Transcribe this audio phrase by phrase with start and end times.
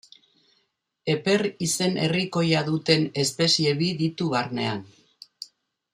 [1.13, 4.85] Eper izen herrikoia duten espezie bi ditu barnean.